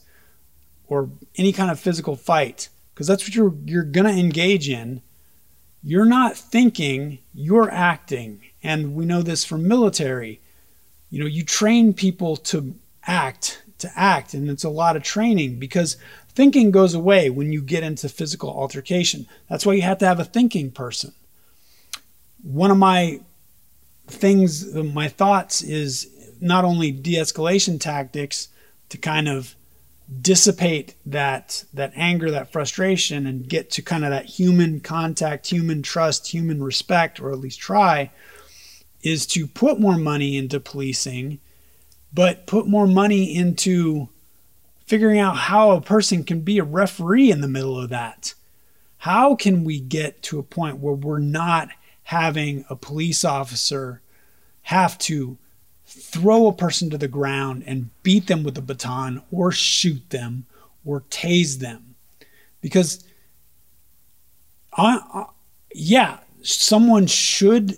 or 0.88 1.10
any 1.38 1.51
kind 1.51 1.72
of 1.72 1.79
physical 1.79 2.15
fight 2.15 2.69
because 2.93 3.08
that's 3.08 3.24
what 3.24 3.36
you're 3.36 3.53
you're 3.65 3.84
going 3.84 4.05
to 4.05 4.19
engage 4.19 4.69
in. 4.69 5.01
You're 5.81 6.05
not 6.05 6.36
thinking 6.36 7.19
you're 7.34 7.72
acting. 7.72 8.41
And 8.62 8.93
we 8.93 9.05
know 9.05 9.22
this 9.22 9.46
from 9.46 9.67
military. 9.67 10.41
You 11.10 11.19
know 11.22 11.25
you 11.25 11.43
train 11.43 11.93
people 11.93 12.36
to 12.38 12.75
act 13.08 13.63
to 13.77 13.89
act 13.96 14.34
and 14.34 14.50
it's 14.50 14.65
a 14.65 14.69
lot 14.69 14.98
of 14.98 15.03
training 15.03 15.58
because 15.58 15.96
thinking 16.29 16.72
goes 16.72 16.93
away 16.93 17.29
when 17.29 17.53
you 17.53 17.62
get 17.62 17.84
into 17.84 18.10
physical 18.10 18.50
altercation. 18.50 19.25
That's 19.50 19.65
why 19.65 19.74
you 19.74 19.81
have 19.81 19.98
to 20.00 20.05
have 20.05 20.19
a 20.19 20.25
thinking 20.25 20.72
person. 20.72 21.13
One 22.43 22.72
of 22.72 22.77
my 22.77 23.22
things, 24.08 24.74
my 24.74 25.08
thoughts 25.08 25.62
is 25.62 26.10
not 26.39 26.65
only 26.65 26.91
de-escalation 26.91 27.79
tactics 27.79 28.50
to 28.89 28.98
kind 28.98 29.27
of 29.27 29.55
dissipate 30.22 30.96
that 31.05 31.63
that 31.74 31.93
anger, 31.96 32.31
that 32.31 32.51
frustration, 32.51 33.27
and 33.27 33.48
get 33.48 33.69
to 33.72 33.81
kind 33.81 34.03
of 34.03 34.12
that 34.12 34.25
human 34.25 34.79
contact, 34.79 35.48
human 35.48 35.81
trust, 35.81 36.27
human 36.27 36.63
respect, 36.63 37.19
or 37.19 37.31
at 37.31 37.39
least 37.39 37.60
try, 37.60 38.10
is 39.01 39.25
to 39.27 39.46
put 39.46 39.79
more 39.79 39.98
money 39.98 40.38
into 40.38 40.60
policing, 40.60 41.39
but 42.12 42.48
put 42.48 42.67
more 42.67 42.88
money 42.88 43.36
into 43.36 44.10
figuring 44.88 45.19
out 45.19 45.38
how 45.38 45.72
a 45.72 45.81
person 45.81 46.24
can 46.24 46.41
be 46.41 46.58
a 46.58 46.63
referee 46.63 47.29
in 47.29 47.41
the 47.41 47.48
middle 47.48 47.79
of 47.79 47.89
that. 47.89 48.34
How 48.98 49.36
can 49.36 49.63
we 49.63 49.79
get 49.79 50.24
to 50.24 50.39
a 50.39 50.43
point 50.43 50.79
where 50.79 50.96
we're 50.96 51.19
not 51.19 51.69
having 52.03 52.65
a 52.69 52.75
police 52.75 53.24
officer 53.24 54.01
have 54.63 54.98
to 54.98 55.38
throw 55.89 56.48
a 56.48 56.53
person 56.53 56.89
to 56.91 56.98
the 56.98 57.08
ground 57.08 57.63
and 57.65 57.89
beat 58.03 58.27
them 58.27 58.43
with 58.43 58.58
a 58.58 58.62
baton 58.62 59.22
or 59.31 59.51
shoot 59.51 60.10
them 60.12 60.46
or 60.86 61.01
tase 61.10 61.60
them. 61.60 61.96
because 62.62 63.03
I, 64.74 65.00
I 65.13 65.25
yeah, 65.74 66.19
someone 66.41 67.08
should, 67.08 67.77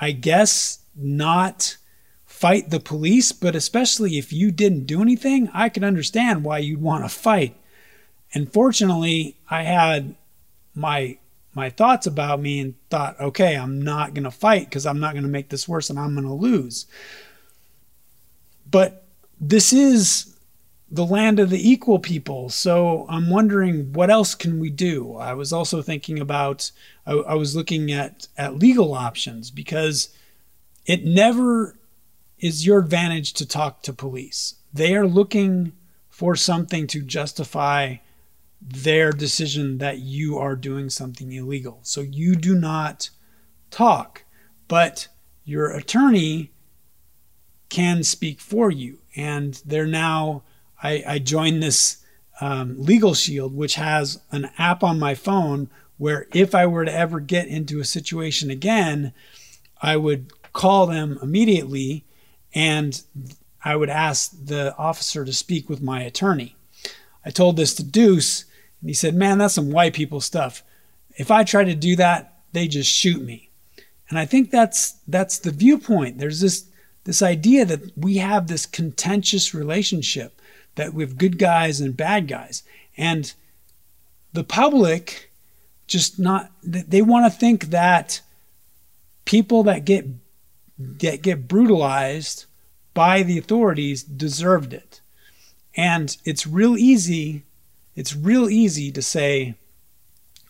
I 0.00 0.12
guess, 0.12 0.80
not 0.94 1.76
fight 2.24 2.70
the 2.70 2.80
police, 2.80 3.32
but 3.32 3.54
especially 3.54 4.18
if 4.18 4.32
you 4.32 4.50
didn't 4.50 4.86
do 4.86 5.00
anything, 5.02 5.50
I 5.52 5.68
can 5.68 5.84
understand 5.84 6.44
why 6.44 6.58
you'd 6.58 6.80
want 6.80 7.04
to 7.04 7.08
fight. 7.08 7.56
And 8.32 8.52
fortunately, 8.52 9.36
I 9.48 9.62
had 9.62 10.14
my 10.74 11.18
my 11.54 11.70
thoughts 11.70 12.06
about 12.06 12.40
me 12.40 12.60
and 12.60 12.74
thought, 12.90 13.18
okay, 13.20 13.56
I'm 13.56 13.82
not 13.82 14.14
going 14.14 14.24
to 14.24 14.30
fight 14.30 14.68
because 14.68 14.86
I'm 14.86 15.00
not 15.00 15.12
going 15.12 15.24
to 15.24 15.28
make 15.28 15.48
this 15.48 15.68
worse 15.68 15.90
and 15.90 15.98
I'm 15.98 16.14
going 16.14 16.26
to 16.26 16.32
lose. 16.32 16.86
But 18.70 19.06
this 19.40 19.72
is 19.72 20.36
the 20.90 21.04
land 21.06 21.40
of 21.40 21.50
the 21.50 21.70
equal 21.70 21.98
people. 21.98 22.48
So 22.50 23.06
I'm 23.08 23.30
wondering 23.30 23.92
what 23.92 24.10
else 24.10 24.34
can 24.34 24.60
we 24.60 24.70
do? 24.70 25.16
I 25.16 25.34
was 25.34 25.52
also 25.52 25.82
thinking 25.82 26.18
about, 26.18 26.70
I, 27.06 27.12
I 27.12 27.34
was 27.34 27.56
looking 27.56 27.90
at, 27.90 28.28
at 28.36 28.56
legal 28.56 28.94
options 28.94 29.50
because 29.50 30.14
it 30.86 31.04
never 31.04 31.76
is 32.38 32.66
your 32.66 32.78
advantage 32.78 33.32
to 33.34 33.46
talk 33.46 33.82
to 33.82 33.92
police. 33.92 34.56
They 34.72 34.94
are 34.94 35.06
looking 35.06 35.72
for 36.08 36.36
something 36.36 36.86
to 36.88 37.00
justify 37.00 37.96
their 38.66 39.12
decision 39.12 39.78
that 39.78 39.98
you 39.98 40.38
are 40.38 40.56
doing 40.56 40.88
something 40.88 41.30
illegal. 41.30 41.80
So 41.82 42.00
you 42.00 42.34
do 42.34 42.54
not 42.54 43.10
talk, 43.70 44.24
but 44.68 45.08
your 45.44 45.70
attorney 45.70 46.52
can 47.68 48.02
speak 48.02 48.40
for 48.40 48.70
you. 48.70 48.98
And 49.16 49.60
they're 49.66 49.86
now, 49.86 50.44
I, 50.82 51.04
I 51.06 51.18
joined 51.18 51.62
this 51.62 51.98
um, 52.40 52.74
Legal 52.78 53.14
Shield, 53.14 53.54
which 53.54 53.74
has 53.74 54.20
an 54.32 54.50
app 54.56 54.82
on 54.82 54.98
my 54.98 55.14
phone 55.14 55.68
where 55.98 56.26
if 56.32 56.54
I 56.54 56.66
were 56.66 56.84
to 56.84 56.92
ever 56.92 57.20
get 57.20 57.46
into 57.46 57.80
a 57.80 57.84
situation 57.84 58.50
again, 58.50 59.12
I 59.80 59.96
would 59.96 60.32
call 60.52 60.86
them 60.86 61.18
immediately 61.22 62.04
and 62.54 63.00
I 63.64 63.76
would 63.76 63.90
ask 63.90 64.32
the 64.44 64.74
officer 64.76 65.24
to 65.24 65.32
speak 65.32 65.68
with 65.68 65.82
my 65.82 66.02
attorney. 66.02 66.56
I 67.24 67.30
told 67.30 67.56
this 67.56 67.74
to 67.74 67.82
Deuce, 67.82 68.44
and 68.84 68.90
he 68.90 68.94
said, 68.94 69.14
Man, 69.14 69.38
that's 69.38 69.54
some 69.54 69.70
white 69.70 69.94
people 69.94 70.20
stuff. 70.20 70.62
If 71.16 71.30
I 71.30 71.42
try 71.42 71.64
to 71.64 71.74
do 71.74 71.96
that, 71.96 72.34
they 72.52 72.68
just 72.68 72.90
shoot 72.90 73.22
me. 73.22 73.48
And 74.10 74.18
I 74.18 74.26
think 74.26 74.50
that's 74.50 74.98
that's 75.08 75.38
the 75.38 75.52
viewpoint. 75.52 76.18
There's 76.18 76.40
this 76.40 76.66
this 77.04 77.22
idea 77.22 77.64
that 77.64 77.96
we 77.96 78.18
have 78.18 78.46
this 78.46 78.66
contentious 78.66 79.54
relationship 79.54 80.38
that 80.74 80.92
we 80.92 81.02
have 81.02 81.16
good 81.16 81.38
guys 81.38 81.80
and 81.80 81.96
bad 81.96 82.28
guys. 82.28 82.62
And 82.98 83.32
the 84.34 84.44
public 84.44 85.30
just 85.86 86.18
not 86.18 86.52
they 86.62 87.00
want 87.00 87.24
to 87.24 87.38
think 87.38 87.70
that 87.70 88.20
people 89.24 89.62
that 89.62 89.86
get 89.86 90.04
that 90.78 91.22
get 91.22 91.48
brutalized 91.48 92.44
by 92.92 93.22
the 93.22 93.38
authorities 93.38 94.02
deserved 94.02 94.74
it. 94.74 95.00
And 95.74 96.14
it's 96.26 96.46
real 96.46 96.76
easy 96.76 97.44
it's 97.94 98.16
real 98.16 98.48
easy 98.48 98.90
to 98.92 99.02
say 99.02 99.54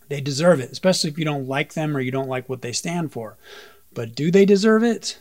they 0.08 0.20
deserve 0.20 0.60
it, 0.60 0.70
especially 0.70 1.10
if 1.10 1.18
you 1.18 1.24
don't 1.24 1.48
like 1.48 1.74
them 1.74 1.96
or 1.96 2.00
you 2.00 2.10
don't 2.10 2.28
like 2.28 2.48
what 2.48 2.62
they 2.62 2.72
stand 2.72 3.12
for. 3.12 3.36
But 3.92 4.14
do 4.14 4.30
they 4.30 4.44
deserve 4.44 4.82
it? 4.82 5.18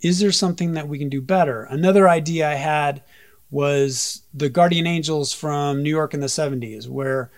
Is 0.00 0.20
there 0.20 0.32
something 0.32 0.72
that 0.72 0.88
we 0.88 0.98
can 0.98 1.08
do 1.08 1.20
better? 1.20 1.64
Another 1.64 2.08
idea 2.08 2.48
I 2.48 2.54
had 2.54 3.02
was 3.50 4.22
the 4.32 4.48
Guardian 4.48 4.86
Angels 4.86 5.32
from 5.32 5.82
New 5.82 5.90
York 5.90 6.14
in 6.14 6.20
the 6.20 6.26
70s, 6.26 6.88
where 6.88 7.30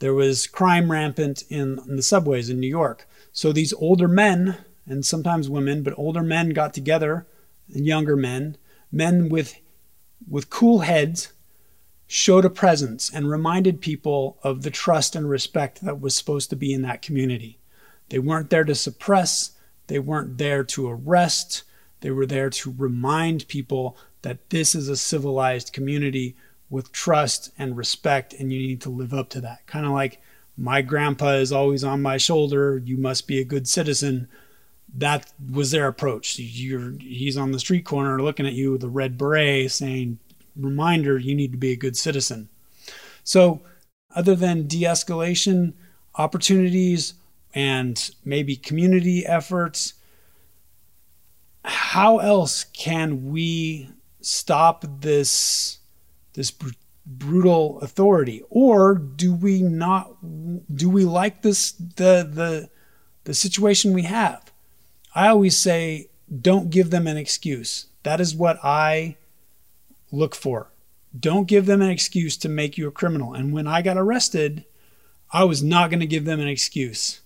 there 0.00 0.14
was 0.14 0.46
crime 0.46 0.90
rampant 0.90 1.44
in, 1.48 1.78
in 1.88 1.96
the 1.96 2.02
subways 2.02 2.50
in 2.50 2.58
New 2.58 2.66
York. 2.68 3.06
So 3.32 3.52
these 3.52 3.72
older 3.74 4.08
men, 4.08 4.56
and 4.86 5.04
sometimes 5.04 5.48
women, 5.48 5.82
but 5.82 5.96
older 5.96 6.22
men 6.22 6.50
got 6.50 6.74
together, 6.74 7.26
and 7.72 7.86
younger 7.86 8.16
men, 8.16 8.56
men 8.90 9.28
with 9.28 9.54
with 10.28 10.50
cool 10.50 10.80
heads 10.80 11.32
showed 12.12 12.44
a 12.44 12.50
presence 12.50 13.08
and 13.08 13.30
reminded 13.30 13.80
people 13.80 14.36
of 14.42 14.62
the 14.62 14.70
trust 14.70 15.14
and 15.14 15.30
respect 15.30 15.80
that 15.80 16.00
was 16.00 16.16
supposed 16.16 16.50
to 16.50 16.56
be 16.56 16.72
in 16.72 16.82
that 16.82 17.02
community. 17.02 17.56
They 18.08 18.18
weren't 18.18 18.50
there 18.50 18.64
to 18.64 18.74
suppress, 18.74 19.52
they 19.86 20.00
weren't 20.00 20.36
there 20.36 20.64
to 20.64 20.88
arrest, 20.88 21.62
they 22.00 22.10
were 22.10 22.26
there 22.26 22.50
to 22.50 22.74
remind 22.76 23.46
people 23.46 23.96
that 24.22 24.50
this 24.50 24.74
is 24.74 24.88
a 24.88 24.96
civilized 24.96 25.72
community 25.72 26.34
with 26.68 26.90
trust 26.90 27.52
and 27.56 27.76
respect, 27.76 28.34
and 28.34 28.52
you 28.52 28.58
need 28.58 28.80
to 28.80 28.90
live 28.90 29.14
up 29.14 29.28
to 29.28 29.40
that. 29.42 29.64
Kind 29.68 29.86
of 29.86 29.92
like 29.92 30.20
my 30.56 30.82
grandpa 30.82 31.34
is 31.34 31.52
always 31.52 31.84
on 31.84 32.02
my 32.02 32.16
shoulder, 32.16 32.82
you 32.84 32.96
must 32.96 33.28
be 33.28 33.38
a 33.38 33.44
good 33.44 33.68
citizen. 33.68 34.26
That 34.98 35.32
was 35.48 35.70
their 35.70 35.86
approach. 35.86 36.40
You're, 36.40 36.90
he's 36.98 37.36
on 37.36 37.52
the 37.52 37.60
street 37.60 37.84
corner 37.84 38.20
looking 38.20 38.48
at 38.48 38.54
you 38.54 38.72
with 38.72 38.82
a 38.82 38.88
red 38.88 39.16
beret 39.16 39.70
saying, 39.70 40.18
reminder 40.62 41.18
you 41.18 41.34
need 41.34 41.52
to 41.52 41.58
be 41.58 41.72
a 41.72 41.76
good 41.76 41.96
citizen. 41.96 42.48
So, 43.24 43.62
other 44.14 44.34
than 44.34 44.66
de 44.66 44.82
escalation 44.82 45.74
opportunities 46.16 47.14
and 47.54 48.10
maybe 48.24 48.56
community 48.56 49.24
efforts, 49.26 49.94
how 51.64 52.18
else 52.18 52.64
can 52.64 53.30
we 53.30 53.90
stop 54.20 54.84
this 55.00 55.78
this 56.34 56.50
br- 56.50 56.70
brutal 57.06 57.80
authority? 57.80 58.42
Or 58.50 58.94
do 58.94 59.34
we 59.34 59.62
not 59.62 60.16
do 60.74 60.88
we 60.88 61.04
like 61.04 61.42
this 61.42 61.72
the 61.72 62.28
the 62.30 62.70
the 63.24 63.34
situation 63.34 63.92
we 63.92 64.02
have? 64.02 64.52
I 65.14 65.28
always 65.28 65.56
say 65.56 66.08
don't 66.40 66.70
give 66.70 66.90
them 66.90 67.06
an 67.06 67.16
excuse. 67.16 67.86
That 68.02 68.20
is 68.20 68.34
what 68.34 68.58
i 68.64 69.16
look 70.12 70.34
for. 70.34 70.70
Don't 71.18 71.48
give 71.48 71.66
them 71.66 71.82
an 71.82 71.90
excuse 71.90 72.36
to 72.38 72.48
make 72.48 72.78
you 72.78 72.86
a 72.86 72.92
criminal. 72.92 73.34
And 73.34 73.52
when 73.52 73.66
I 73.66 73.82
got 73.82 73.96
arrested, 73.96 74.64
I 75.32 75.44
was 75.44 75.62
not 75.62 75.90
going 75.90 76.00
to 76.00 76.06
give 76.06 76.24
them 76.24 76.40
an 76.40 76.48
excuse. 76.48 77.20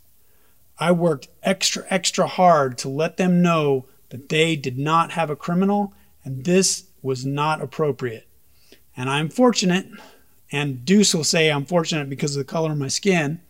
I 0.78 0.92
worked 0.92 1.28
extra, 1.42 1.84
extra 1.88 2.26
hard 2.26 2.78
to 2.78 2.88
let 2.88 3.16
them 3.16 3.42
know 3.42 3.86
that 4.08 4.28
they 4.28 4.56
did 4.56 4.78
not 4.78 5.12
have 5.12 5.30
a 5.30 5.36
criminal 5.36 5.94
and 6.24 6.44
this 6.44 6.84
was 7.02 7.24
not 7.26 7.60
appropriate. 7.60 8.26
And 8.96 9.10
I'm 9.10 9.28
fortunate, 9.28 9.86
and 10.50 10.84
Deuce 10.84 11.14
will 11.14 11.24
say 11.24 11.50
I'm 11.50 11.66
fortunate 11.66 12.08
because 12.08 12.34
of 12.34 12.40
the 12.40 12.50
color 12.50 12.72
of 12.72 12.78
my 12.78 12.88
skin, 12.88 13.40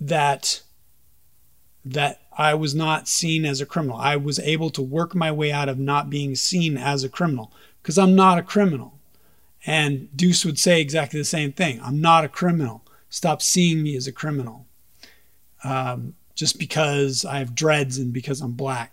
that 0.00 0.62
that 1.84 2.20
I 2.38 2.54
was 2.54 2.72
not 2.72 3.08
seen 3.08 3.44
as 3.44 3.60
a 3.60 3.66
criminal. 3.66 3.96
I 3.96 4.14
was 4.14 4.38
able 4.38 4.70
to 4.70 4.80
work 4.82 5.14
my 5.14 5.32
way 5.32 5.50
out 5.50 5.68
of 5.68 5.76
not 5.76 6.08
being 6.08 6.36
seen 6.36 6.78
as 6.78 7.02
a 7.02 7.08
criminal 7.08 7.52
because 7.82 7.98
I'm 7.98 8.14
not 8.14 8.38
a 8.38 8.42
criminal. 8.42 8.96
And 9.66 10.08
Deuce 10.16 10.44
would 10.44 10.58
say 10.58 10.80
exactly 10.80 11.18
the 11.18 11.24
same 11.24 11.52
thing 11.52 11.80
I'm 11.82 12.00
not 12.00 12.24
a 12.24 12.28
criminal. 12.28 12.84
Stop 13.10 13.42
seeing 13.42 13.82
me 13.82 13.96
as 13.96 14.06
a 14.06 14.12
criminal 14.12 14.66
um, 15.64 16.14
just 16.36 16.58
because 16.58 17.24
I 17.24 17.38
have 17.38 17.56
dreads 17.56 17.98
and 17.98 18.12
because 18.12 18.40
I'm 18.40 18.52
black. 18.52 18.92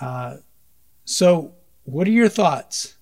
Uh, 0.00 0.38
so, 1.04 1.52
what 1.84 2.06
are 2.06 2.12
your 2.12 2.28
thoughts? 2.28 2.96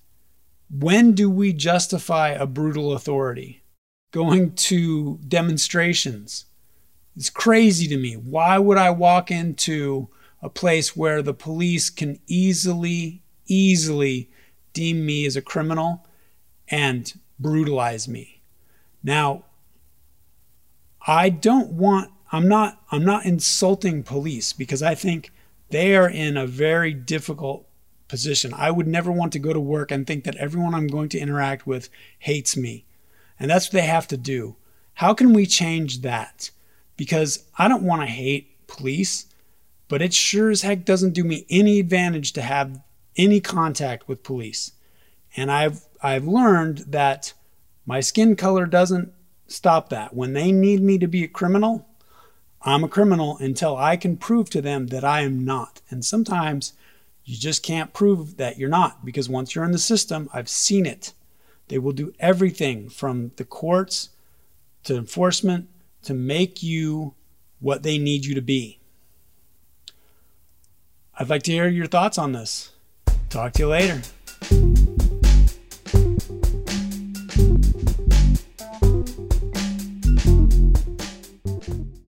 When 0.69 1.13
do 1.13 1.29
we 1.29 1.53
justify 1.53 2.29
a 2.29 2.45
brutal 2.45 2.93
authority? 2.93 3.63
Going 4.11 4.53
to 4.55 5.19
demonstrations, 5.27 6.45
it's 7.17 7.31
crazy 7.31 7.87
to 7.87 7.97
me. 7.97 8.13
Why 8.13 8.59
would 8.59 8.77
I 8.77 8.91
walk 8.91 9.31
into 9.31 10.07
a 10.41 10.49
place 10.49 10.95
where 10.95 11.23
the 11.23 11.33
police 11.33 11.89
can 11.89 12.19
easily, 12.27 13.23
easily 13.47 14.29
deem 14.73 15.03
me 15.03 15.25
as 15.25 15.35
a 15.35 15.41
criminal 15.41 16.05
and 16.67 17.11
brutalize 17.39 18.07
me? 18.07 18.43
Now, 19.03 19.45
I 21.07 21.29
don't 21.29 21.71
want 21.71 22.11
I'm 22.31 22.47
not 22.47 22.83
I'm 22.91 23.05
not 23.05 23.25
insulting 23.25 24.03
police 24.03 24.53
because 24.53 24.83
I 24.83 24.93
think 24.93 25.31
they 25.69 25.95
are 25.95 26.09
in 26.09 26.37
a 26.37 26.45
very 26.45 26.93
difficult 26.93 27.67
position. 28.07 28.53
I 28.53 28.69
would 28.69 28.87
never 28.87 29.11
want 29.11 29.33
to 29.33 29.39
go 29.39 29.53
to 29.53 29.59
work 29.59 29.89
and 29.89 30.05
think 30.05 30.23
that 30.25 30.35
everyone 30.35 30.75
I'm 30.75 30.87
going 30.87 31.09
to 31.09 31.19
interact 31.19 31.65
with 31.65 31.89
hates 32.19 32.55
me. 32.55 32.85
And 33.39 33.49
that's 33.49 33.67
what 33.67 33.73
they 33.73 33.87
have 33.87 34.07
to 34.09 34.17
do. 34.17 34.55
How 34.95 35.13
can 35.13 35.33
we 35.33 35.45
change 35.45 36.01
that? 36.01 36.51
Because 36.97 37.45
I 37.57 37.67
don't 37.67 37.83
want 37.83 38.01
to 38.01 38.07
hate 38.07 38.67
police, 38.67 39.27
but 39.87 40.01
it 40.01 40.13
sure 40.13 40.49
as 40.49 40.63
heck 40.63 40.83
doesn't 40.83 41.13
do 41.13 41.23
me 41.23 41.45
any 41.49 41.79
advantage 41.79 42.33
to 42.33 42.41
have 42.41 42.81
any 43.15 43.39
contact 43.39 44.07
with 44.07 44.23
police. 44.23 44.73
And 45.35 45.51
I've 45.51 45.85
I've 46.01 46.27
learned 46.27 46.79
that 46.89 47.33
my 47.85 48.01
skin 48.01 48.35
color 48.35 48.65
doesn't 48.65 49.13
stop 49.47 49.89
that. 49.89 50.13
When 50.13 50.33
they 50.33 50.51
need 50.51 50.81
me 50.81 50.97
to 50.97 51.07
be 51.07 51.23
a 51.23 51.27
criminal, 51.27 51.87
I'm 52.61 52.83
a 52.83 52.89
criminal 52.89 53.37
until 53.37 53.77
I 53.77 53.95
can 53.97 54.17
prove 54.17 54.49
to 54.51 54.61
them 54.61 54.87
that 54.87 55.03
I 55.03 55.21
am 55.21 55.45
not. 55.45 55.81
And 55.89 56.03
sometimes 56.03 56.73
you 57.23 57.37
just 57.37 57.63
can't 57.63 57.93
prove 57.93 58.37
that 58.37 58.57
you're 58.57 58.69
not 58.69 59.05
because 59.05 59.29
once 59.29 59.55
you're 59.55 59.65
in 59.65 59.71
the 59.71 59.77
system, 59.77 60.29
I've 60.33 60.49
seen 60.49 60.85
it. 60.85 61.13
They 61.67 61.77
will 61.77 61.91
do 61.91 62.13
everything 62.19 62.89
from 62.89 63.31
the 63.35 63.43
courts 63.43 64.09
to 64.83 64.95
enforcement 64.95 65.69
to 66.03 66.13
make 66.13 66.63
you 66.63 67.13
what 67.59 67.83
they 67.83 67.97
need 67.97 68.25
you 68.25 68.35
to 68.35 68.41
be. 68.41 68.79
I'd 71.17 71.29
like 71.29 71.43
to 71.43 71.51
hear 71.51 71.67
your 71.67 71.87
thoughts 71.87 72.17
on 72.17 72.33
this. 72.33 72.71
Talk 73.29 73.53
to 73.53 73.63
you 73.63 73.67
later. 73.69 74.01